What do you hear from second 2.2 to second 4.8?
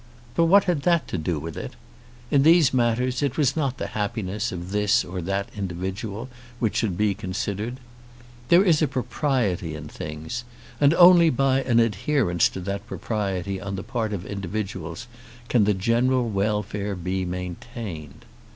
In these matters it was not the happiness of